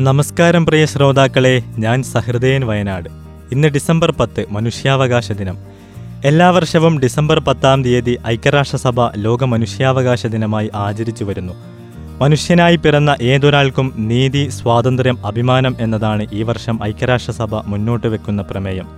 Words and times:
നമസ്കാരം 0.00 0.66
പ്രിയ 0.66 0.86
ശ്രോതാക്കളെ 0.86 1.62
ഞാൻ 1.78 2.02
സഹൃദയൻ 2.02 2.66
വയനാട്. 2.66 3.08
ഇന്ന് 3.52 3.68
ഡിസംബർ 3.68 4.10
പത്ത് 4.10 4.46
മനുഷ്യാവകാശ 4.50 5.32
ദിനം. 5.32 5.58
എല്ലാ 6.24 6.50
വർഷവും 6.50 7.00
ഡിസംബർ 7.00 7.38
പത്താം 7.38 7.84
തീയതി 7.84 8.18
ഐക്യരാഷ്ട്രസഭ 8.26 9.16
ലോക 9.16 9.44
മനുഷ്യാവകാശ 9.44 10.26
ദിനമായി 10.26 10.70
ആചരിച്ചു 10.74 11.24
വരുന്നു. 11.24 11.52
മനുഷ്യനായി 12.20 12.76
പിറന്ന 12.76 13.16
ഏതൊരാൾക്കും 13.22 13.92
നീതി 13.96 14.48
സ്വാതന്ത്ര്യം 14.48 15.26
അഭിമാനം 15.26 15.76
എന്നതാണ് 15.80 16.26
ഈ 16.32 16.42
വർഷം 16.42 16.78
ഐക്യരാഷ്ട്രസഭ 16.84 17.54
മുന്നോട്ട് 17.54 18.06
വെക്കുന്ന 18.06 18.42
പ്രമേയം. 18.42 18.88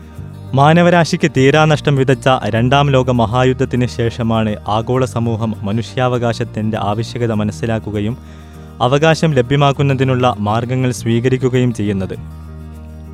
മാനവരാശിക്ക് 0.55 1.30
തീരാനഷ്ടം 1.37 1.96
വിതച്ച 1.96 2.29
രണ്ടാം 2.48 2.91
ലോക 2.91 3.11
മഹായുദ്ധത്തിന് 3.11 3.87
ശേഷമാണ് 3.87 4.57
ആഗോള 4.69 5.05
സമൂഹം 5.05 5.55
മനുഷ്യാവകാശത്തിന്റെ 5.62 6.79
ആവശ്യകത 6.80 7.32
മനസ്സിലാക്കുകയും 7.32 8.41
അവകാശം 8.82 9.32
ലഭ്യമാക്കുന്നതിനുള്ള 9.34 10.34
മാർഗങ്ങൾ 10.38 10.90
സ്വീകരിക്കുകയും 10.92 11.74
ചെയ്യുന്നത്. 11.74 12.14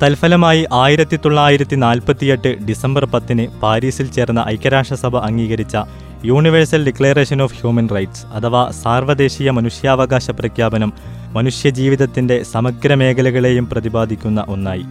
തൽഫലമായി 0.03 0.65
ആയിരത്തി 0.73 1.15
തൊള്ളായിരത്തി 1.15 1.75
നാൽപ്പത്തിയെട്ട് 1.75 2.57
ഡിസംബർ 2.67 3.05
പത്തിന് 3.05 3.47
പാരീസിൽ 3.63 4.11
ചേർന്ന 4.11 4.45
ഐക്യരാഷ്ട്രസഭ 4.47 5.17
അംഗീകരിച്ച 5.17 5.77
universal 6.25 6.85
declaration 6.85 7.41
of 7.41 7.53
human 7.53 7.87
rights 7.87 8.25
അഥവാ 8.25 8.71
സാർവദേശീയ 8.83 9.49
മനുഷ്യാവകാശ 9.49 10.31
പ്രഖ്യാപനം 10.31 10.93
മനുഷ്യജീവിതത്തിന്റെ 11.33 12.43
സമഗ്ര 12.43 12.93
മേഖലകളെയും 12.93 13.69
പ്രതിപാദിക്കുന്ന 13.69 14.45
ഒന്നായി. 14.47 14.83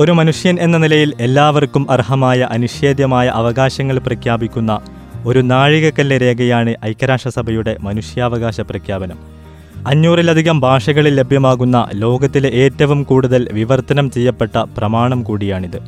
ഒരു 0.00 0.12
മനുഷ്യൻ 0.12 0.58
എന്ന 0.60 0.76
നിലയിൽ 0.76 1.12
എല്ലാവർക്കും 1.20 1.90
അർഹമായ 1.90 2.40
അനിഷേധ്യമായ 2.40 3.28
അവകാശങ്ങൾ 3.28 3.98
പ്രഖ്യാപിക്കുന്ന 3.98 4.80
ഒരു 5.26 5.38
നാഴികക്കല്ല് 5.38 6.16
രേഖയാണ് 6.16 6.74
ഐക്യരാഷ്ട്രസഭയുടെ 6.84 7.76
മനുഷ്യാവകാശ 7.80 8.60
പ്രഖ്യാപനം. 8.60 9.37
അഞ്ഞൂറിലധികം 9.86 10.60
ഭാഷകളിൽ 10.60 11.14
ലഭ്യമാകുന്ന 11.14 11.88
ലോകത്തിലെ 11.94 12.48
ഏറ്റവും 12.48 13.02
കൂടുതൽ 13.02 13.48
വിവർത്തനം 13.52 14.10
ചെയ്യപ്പെട്ട 14.10 14.58
പ്രമാണം 14.58 15.22
കൂടിയാണിത്. 15.22 15.80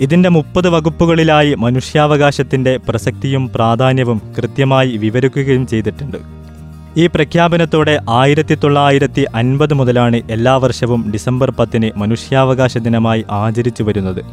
ഇതിന്റെ 0.00 0.28
മുപ്പത് 0.28 0.68
വകുപ്പുകളിലായി 0.68 1.54
മനുഷ്യാവകാശത്തിന്റെ 1.54 2.76
പ്രസക്തിയും 2.88 3.50
പ്രാധാന്യവും 3.54 4.22
കൃത്യമായി 4.38 4.96
വിവരിക്കുകയും 4.96 5.66
ചെയ്തിട്ടുണ്ട്. 5.66 6.16
ഈ 6.96 7.06
പ്രഖ്യാപനത്തോടെ 7.06 8.00
ആയിരത്തി 8.10 8.54
തൊള്ളായിരത്തി 8.54 9.26
അൻപത് 9.34 9.74
മുതലാണ് 9.74 10.22
എല്ലാ 10.30 10.56
വർഷവും 10.56 11.10
ഡിസംബർ 11.12 11.50
പത്തിന് 11.50 11.90
മനുഷ്യാവകാശ 11.96 12.78
ദിനമായി 12.78 13.24
ആചരിച്ചു 13.30 13.82
വരുന്നത്. 13.82 14.24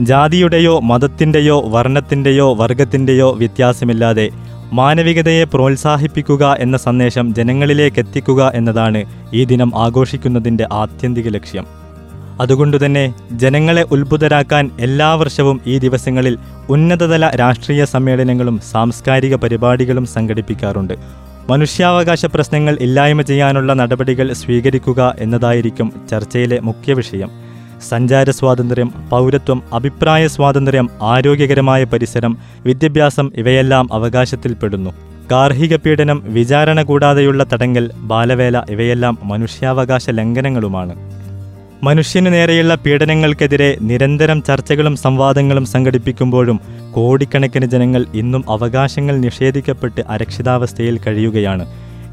ജാതിയുടെയോ 0.00 0.80
മതത്തിന്റെയോ 0.80 1.60
വർണത്തിന്റെയോ 1.68 2.54
വർഗത്തിന്റെയോ 2.54 3.32
വ്യത്യാസമില്ലാതെ 3.32 4.28
മാനവികതയെ 4.72 5.44
പ്രോത്സാഹിപ്പിക്കുക 5.44 6.56
എന്ന 6.58 6.76
സന്ദേശം 6.76 7.34
ജനങ്ങളിലേക്ക് 7.34 8.00
എത്തിക്കുക 8.00 8.52
എന്നതാണ് 8.54 9.04
ഈ 9.34 9.44
ദിനം 9.44 9.72
ആഘോഷിക്കുന്നതിന്റെ 9.76 10.68
ആത്യന്തിക 10.72 11.28
ലക്ഷ്യം. 11.28 11.66
അതുകൊണ്ടുതന്നെ 12.40 13.14
ജനങ്ങളെ 13.32 13.82
ഉത്ഭുതരാക്കാൻ 13.82 14.70
എല്ലാ 14.80 15.14
വർഷവും 15.14 15.60
ഈ 15.66 15.78
ദിവസങ്ങളിൽ 15.78 16.38
ഉന്നതതല 16.68 17.26
രാഷ്ട്രീയ 17.26 17.84
സമ്മേളനങ്ങളും 17.84 18.60
സാംസ്കാരിക 18.72 19.36
പരിപാടികളും 19.36 20.06
സംഘടിപ്പിക്കാറുണ്ട്. 20.06 20.94
മനുഷ്യാവകാശ 21.50 22.26
പ്രശ്നങ്ങൾ 22.26 22.78
ഇല്ലായ്മ 22.80 23.22
ചെയ്യാനുള്ള 23.22 23.72
നടപടികൾ 23.72 24.32
സ്വീകരിക്കുക 24.32 25.14
എന്നതായിരിക്കും 25.18 25.92
ചർച്ചയിലെ 26.10 26.60
മുഖ്യ 26.60 26.92
വിഷയം. 26.92 27.45
സഞ്ചാര 27.80 28.30
സ്വാതന്ത്ര്യം 28.30 28.92
പൗരത്വം 29.10 29.62
അഭിപ്രായ 29.72 30.26
സ്വാതന്ത്ര്യം 30.26 30.90
ആരോഗ്യകരമായ 31.02 31.84
പരിസരം 31.84 32.38
വിദ്യാഭ്യാസം 32.66 33.30
ഇവയെല്ലാം 33.36 33.88
അവകാശത്തിൽപ്പെടുന്നു. 33.92 34.90
ഗാർഹിക 35.30 35.76
പീഡനം 35.76 36.22
വിചാരണ 36.24 36.82
കൂടാതെയുള്ള 36.82 37.46
തടങ്കൽ 37.52 37.90
ബാലവേല 37.94 38.62
ഇവയെല്ലാം 38.70 39.18
മനുഷ്യാവകാശ 39.22 40.10
ലംഘനങ്ങളുമാണ്. 40.10 40.96
മനുഷ്യനു 41.82 42.30
നേരെയുള്ള 42.30 42.74
പീഡനങ്ങൾക്കെതിരെ 42.74 43.76
നിരന്തരം 43.80 44.42
ചർച്ചകളും 44.42 44.96
സംവാദങ്ങളും 44.96 45.66
സംഘടിപ്പിക്കുമ്പോഴും 45.66 46.60
കോടിക്കണക്കിന് 46.92 47.66
ജനങ്ങൾ 47.66 48.04
ഇന്നും 48.14 48.44
അവകാശങ്ങൾ 48.50 49.16
നിഷേധിക്കപ്പെട്ട് 49.16 50.00
അരക്ഷിതാവസ്ഥയിൽ 50.08 50.98
കഴിയുകയാണ്. 50.98 51.66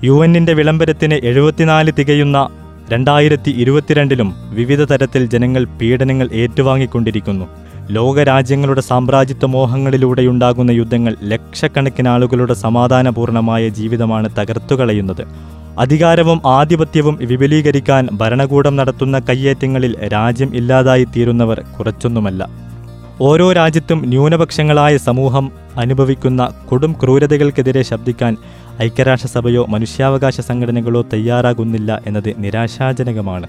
യു 0.04 0.26
എന്നിന്റെ 0.26 0.54
വിളംബരത്തിന് 0.54 1.14
എഴുപത്തിനാല് 1.14 1.92
തികയുന്ന 2.00 2.50
രണ്ടായിരത്തി 2.90 3.52
ഇരുപത്തിരണ്ടിലും 3.52 4.34
വിവിധ 4.50 4.84
തരത്തിൽ 4.84 5.26
ജനങ്ങൾ 5.26 5.66
പീഡനങ്ങൾ 5.82 6.30
ഏറ്റുവാങ്ങിക്കൊണ്ടിരിക്കുന്നു. 6.34 7.46
ലോകരാജ്യങ്ങളുടെ 7.90 8.82
സാമ്രാജ്യത്വ 8.82 9.46
മോഹങ്ങളിലൂടെയുണ്ടാകുന്ന 9.46 10.72
യുദ്ധങ്ങൾ 10.72 11.16
ലക്ഷക്കണക്കിന് 11.24 12.08
ആളുകളുടെ 12.08 12.54
സമാധാനപൂർണമായ 12.54 13.70
ജീവിതമാണ് 13.70 14.30
തകർത്തുകളയുന്നത് 14.40 15.24
അധികാരവും 15.80 16.42
ആധിപത്യവും 16.46 17.16
വിപുലീകരിക്കാൻ 17.22 18.08
ഭരണകൂടം 18.12 18.76
നടത്തുന്ന 18.76 19.20
കയ്യേറ്റങ്ങളിൽ 19.20 19.96
രാജ്യം 20.14 20.56
ഇല്ലാതായി 20.56 21.04
തീരുന്നവർ 21.04 21.60
കുറച്ചൊന്നുമല്ല. 21.60 22.73
ഓരോ 23.22 23.52
രാജ്യത്തും 23.54 24.10
ന്യൂനപക്ഷങ്ങളായ 24.10 24.98
സമൂഹം 24.98 25.52
അനുഭവിക്കുന്ന 25.78 26.54
കൊടും 26.70 26.96
ക്രൂരതകൾക്കെതിരെ 27.04 27.82
ശബ്ദിക്കാൻ 27.82 28.38
ഐക്യരാഷ്ട്രസഭയോ 28.82 29.66
മനുഷ്യാവകാശ 29.66 30.42
സംഘടനകളോ 30.42 31.06
തയ്യാറാകുന്നില്ല 31.14 32.02
എന്നത് 32.08 32.36
നിരാശാജനകമാണ്. 32.38 33.48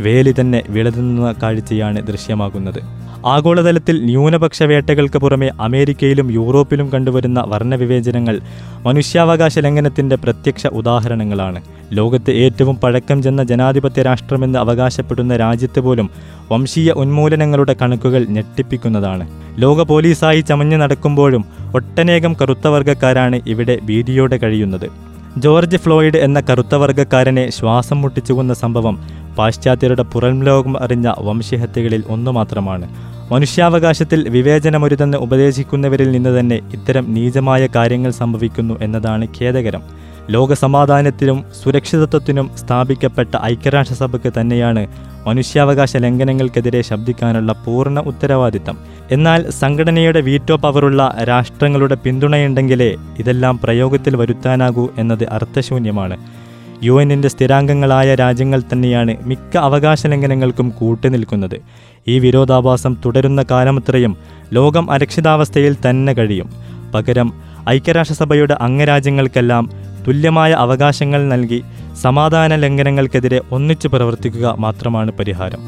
വേലി 0.00 0.34
തന്നെ 0.40 0.62
വിളതുന്ന 0.68 1.34
കാഴ്ചയാണ് 1.42 2.06
ദൃശ്യമാകുന്നത്. 2.06 2.96
ആഗോളതലത്തിൽ 3.26 4.04
ന്യൂനപക്ഷ 4.04 4.62
വേട്ടകൾക്ക് 4.62 5.18
പുറമെ 5.18 5.50
അമേരിക്കയിലും 5.60 6.32
യൂറോപ്പിലും 6.32 6.90
കണ്ടുവരുന്ന 6.90 7.44
വർണവിവേചനങ്ങൾ 7.46 8.40
മനുഷ്യാവകാശ 8.82 9.58
ലംഘനത്തിന്റെ 9.58 10.16
പ്രത്യക്ഷ 10.16 10.66
ഉദാഹരണങ്ങളാണ്. 10.66 11.62
ലോകത്തെ 11.92 12.30
ഏറ്റവും 12.30 12.76
പഴക്കം 12.76 13.22
ചെന്ന 13.22 13.44
ജനാധിപത്യ 13.44 14.02
രാഷ്ട്രമെന്ന് 14.02 14.58
അവകാശപ്പെടുന്ന 14.58 15.36
രാജ്യത്ത് 15.36 15.80
പോലും 15.80 16.10
വംശീയ 16.52 16.92
ഉന്മൂലനങ്ങളുടെ 16.92 17.76
കണക്കുകൾ 17.82 18.24
ഞെട്ടിപ്പിക്കുന്നതാണ്. 18.28 19.28
ലോക 19.58 19.82
പോലീസായി 19.82 20.40
ചമഞ്ഞു 20.40 20.76
നടക്കുമ്പോഴും 20.76 21.44
ഒട്ടനേകം 21.74 22.36
കറുത്തവർഗക്കാരാണ് 22.42 23.40
ഇവിടെ 23.46 23.78
ഭീതിയോടെ 23.84 24.36
കഴിയുന്നത്. 24.36 24.90
ജോർജ് 25.38 25.76
ഫ്ലോയിഡ് 25.76 26.16
എന്ന 26.16 26.40
കറുത്തവർഗക്കാരനെ 26.40 27.50
ശ്വാസം 27.50 28.00
മുട്ടിച്ചുകൊന്ന 28.02 28.54
സംഭവം 28.54 29.25
പാശ്ചാത്യരുടെ 29.38 30.02
പുറം 30.02 30.44
ലോകം 30.44 30.82
അറിഞ്ഞ 30.82 31.12
വംശഹത്യകളിൽ 31.18 32.04
ഒന്നു 32.08 32.30
മാത്രമാണ്. 32.30 32.88
മനുഷ്യാവകാശത്തിൽ 33.32 34.28
വിവേചനമൊരുതെന്ന് 34.28 35.18
ഉപദേശിക്കുന്നവരിൽ 35.18 36.10
നിന്ന് 36.10 36.40
തന്നെ 36.40 36.56
ഇത്തരം 36.72 37.14
നീചമായ 37.14 37.68
കാര്യങ്ങൾ 37.76 38.10
സംഭവിക്കുന്നു 38.10 38.74
എന്നതാണ് 38.80 39.28
ഖേദകരം. 39.38 39.82
ലോകസമാധാനത്തിനും 40.30 41.44
സുരക്ഷിതത്വത്തിനും 41.64 42.50
സ്ഥാപിക്കപ്പെട്ട 42.56 43.34
ഐക്യരാഷ്ട്രസഭയ്ക്ക് 43.44 44.32
തന്നെയാണ് 44.40 44.86
മനുഷ്യാവകാശ 45.26 45.96
ലംഘനങ്ങൾക്കെതിരെ 45.96 46.82
ശബ്ദിക്കാനുള്ള 46.82 47.52
പൂർണ 47.52 48.00
ഉത്തരവാദിത്തം. 48.00 48.76
എന്നാൽ 49.10 49.50
സംഘടനയുടെ 49.50 50.20
വീറ്റോ 50.20 50.56
പവറുള്ള 50.56 51.14
രാഷ്ട്രങ്ങളുടെ 51.22 51.94
പിന്തുണയുണ്ടെങ്കിലേ 51.94 52.96
ഇതെല്ലാം 53.18 53.58
പ്രയോഗത്തിൽ 53.58 54.16
വരുത്താനാകൂ 54.16 54.88
എന്നത് 54.98 55.28
അർത്ഥശൂന്യമാണ്. 55.32 56.45
യു 56.82 57.02
എന്നിന്റെ 57.02 57.28
സ്ഥിരാംഗങ്ങളായ 57.28 58.14
രാജ്യങ്ങൾ 58.14 58.62
തന്നെയാണ് 58.72 59.16
മിക്ക 59.22 59.56
അവകാശ 59.56 60.06
ലംഘനങ്ങൾക്കും 60.06 60.72
കൂട്ടുനിൽക്കുന്നത് 60.78 61.60
ഈ 62.08 62.18
വിരോധാഭാസം 62.18 62.96
തുടരുന്ന 63.06 63.44
കാലമത്രയും 63.50 64.16
ലോകം 64.52 64.90
അരക്ഷിതാവസ്ഥയിൽ 64.90 65.76
തന്നെ 65.88 66.12
കഴിയും. 66.12 66.50
പകരം 66.94 67.32
ഐക്യരാഷ്ട്രസഭയുടെ 67.68 68.56
അംഗരാജ്യങ്ങൾക്കെല്ലാം 68.60 69.70
തുല്യമായ 70.08 70.52
അവകാശങ്ങൾ 70.52 71.28
നൽകി 71.28 71.62
സമാധാന 72.02 72.56
ലംഘനങ്ങൾക്കെതിരെ 72.56 73.40
ഒന്നിച്ചു 73.52 73.88
പ്രവർത്തിക്കുക 73.88 74.54
മാത്രമാണ് 74.58 75.12
പരിഹാരം. 75.12 75.58